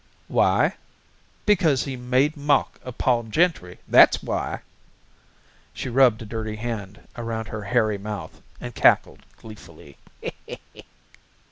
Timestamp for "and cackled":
8.59-9.27